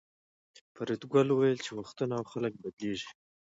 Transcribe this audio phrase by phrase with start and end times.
[0.75, 3.09] فریدګل وویل چې وختونه او خلک بدلیږي